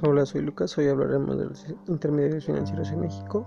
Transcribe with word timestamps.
Hola, 0.00 0.24
soy 0.24 0.42
Lucas. 0.42 0.78
Hoy 0.78 0.88
hablaremos 0.88 1.38
de 1.38 1.46
los 1.46 1.66
intermediarios 1.86 2.46
financieros 2.46 2.90
en 2.90 3.00
México. 3.00 3.44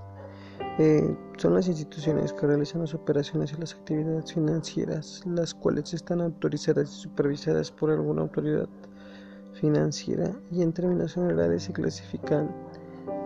Eh, 0.80 1.16
son 1.38 1.56
las 1.56 1.68
instituciones 1.68 2.34
que 2.34 2.46
realizan 2.46 2.82
las 2.82 2.94
operaciones 2.94 3.54
y 3.54 3.58
las 3.60 3.74
actividades 3.74 4.34
financieras, 4.34 5.24
las 5.26 5.54
cuales 5.54 5.94
están 5.94 6.22
autorizadas 6.22 6.90
y 6.92 7.02
supervisadas 7.02 7.72
por 7.72 7.90
alguna 7.90 8.22
autoridad 8.22 8.68
financiera 9.54 10.32
y 10.52 10.62
en 10.62 10.72
términos 10.72 11.14
generales 11.14 11.64
se 11.64 11.74
clasifican 11.74 12.54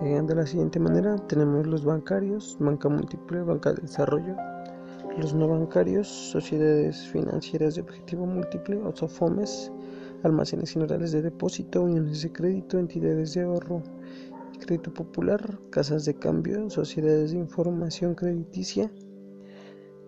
eh, 0.02 0.22
de 0.22 0.36
la 0.36 0.46
siguiente 0.46 0.80
manera. 0.80 1.18
Tenemos 1.28 1.68
los 1.68 1.84
bancarios, 1.84 2.58
banca 2.60 2.90
múltiple, 2.90 3.42
banca 3.44 3.74
de 3.74 3.82
desarrollo, 3.82 4.36
los 5.18 5.34
no 5.34 5.48
bancarios, 5.48 6.08
sociedades 6.08 7.08
financieras 7.08 7.76
de 7.76 7.82
objetivo 7.82 8.26
múltiple 8.26 8.78
o 8.78 8.96
SOFOMES, 8.96 9.72
almacenes 10.24 10.72
generales 10.72 11.12
de 11.12 11.22
depósito, 11.22 11.84
uniones 11.84 12.22
de 12.22 12.32
crédito, 12.32 12.78
entidades 12.78 13.34
de 13.34 13.42
ahorro 13.42 13.82
y 14.54 14.58
crédito 14.58 14.94
popular, 14.94 15.60
casas 15.70 16.06
de 16.06 16.16
cambio, 16.16 16.70
sociedades 16.70 17.32
de 17.32 17.38
información 17.38 18.16
crediticia, 18.16 18.92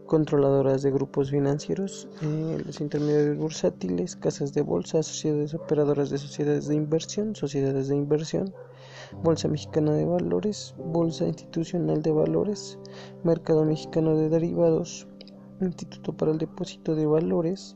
controladoras 0.08 0.82
de 0.82 0.92
grupos 0.92 1.32
financieros, 1.32 2.08
eh, 2.22 2.62
los 2.66 2.82
intermediarios 2.82 3.38
bursátiles, 3.38 4.16
casas 4.16 4.54
de 4.54 4.62
bolsa, 4.62 5.04
sociedades 5.04 5.54
operadoras 5.54 6.10
de 6.10 6.18
sociedades 6.18 6.68
de 6.68 6.76
inversión, 6.76 7.36
sociedades 7.36 7.90
de 7.90 7.96
inversión, 7.96 8.54
Bolsa 9.24 9.48
Mexicana 9.48 9.94
de 9.94 10.06
Valores, 10.06 10.76
Bolsa 10.78 11.26
Institucional 11.26 12.02
de 12.02 12.12
Valores, 12.12 12.78
Mercado 13.24 13.66
Mexicano 13.66 14.16
de 14.16 14.30
Derivados, 14.30 15.08
Instituto 15.62 16.16
para 16.16 16.32
el 16.32 16.38
Depósito 16.38 16.96
de 16.96 17.06
Valores, 17.06 17.76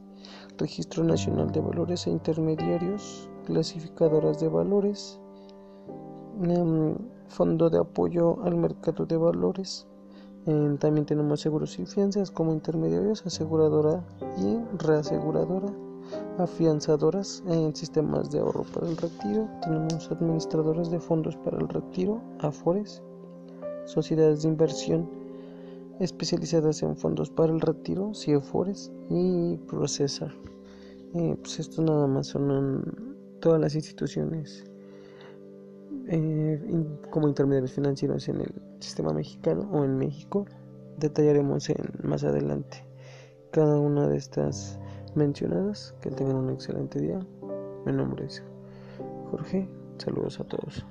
Registro 0.57 1.03
Nacional 1.03 1.51
de 1.51 1.61
Valores 1.61 2.05
e 2.05 2.11
Intermediarios, 2.11 3.29
clasificadoras 3.45 4.39
de 4.39 4.47
valores, 4.47 5.19
em, 6.43 6.95
Fondo 7.27 7.69
de 7.69 7.79
Apoyo 7.79 8.41
al 8.43 8.55
Mercado 8.57 9.05
de 9.05 9.17
Valores. 9.17 9.87
Em, 10.45 10.77
también 10.77 11.05
tenemos 11.05 11.41
seguros 11.41 11.79
y 11.79 11.85
fianzas 11.85 12.29
como 12.29 12.51
intermediarios, 12.51 13.25
aseguradora 13.25 14.03
y 14.37 14.57
reaseguradora, 14.77 15.71
afianzadoras 16.37 17.43
en 17.47 17.75
sistemas 17.75 18.31
de 18.31 18.39
ahorro 18.39 18.63
para 18.73 18.87
el 18.87 18.97
retiro. 18.97 19.49
Tenemos 19.63 20.11
administradoras 20.11 20.89
de 20.89 20.99
fondos 20.99 21.35
para 21.37 21.57
el 21.57 21.67
retiro, 21.67 22.21
AFORES, 22.39 23.01
sociedades 23.85 24.43
de 24.43 24.49
inversión 24.49 25.09
especializadas 25.99 26.81
en 26.81 26.95
fondos 26.95 27.29
para 27.29 27.53
el 27.53 27.61
retiro, 27.61 28.13
CIEFORES 28.13 28.91
y 29.09 29.57
Procesa. 29.67 30.33
Eh, 31.13 31.35
pues 31.41 31.59
esto 31.59 31.81
nada 31.81 32.07
más 32.07 32.27
son 32.27 33.17
todas 33.39 33.59
las 33.59 33.75
instituciones 33.75 34.63
eh, 36.07 36.59
como 37.09 37.27
intermediarios 37.27 37.73
financieros 37.73 38.27
en 38.29 38.41
el 38.41 38.53
sistema 38.79 39.13
mexicano 39.13 39.69
o 39.71 39.83
en 39.83 39.97
México. 39.97 40.45
Detallaremos 40.97 41.69
en, 41.69 41.77
más 42.03 42.23
adelante 42.23 42.85
cada 43.51 43.77
una 43.79 44.07
de 44.07 44.17
estas 44.17 44.79
mencionadas. 45.15 45.93
Que 46.01 46.09
tengan 46.11 46.35
un 46.35 46.49
excelente 46.49 46.99
día. 46.99 47.19
Mi 47.85 47.93
nombre 47.93 48.25
es 48.25 48.43
Jorge. 49.29 49.67
Saludos 49.97 50.39
a 50.39 50.43
todos. 50.43 50.85